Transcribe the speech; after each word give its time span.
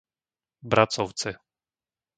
Bracovce 0.71 1.29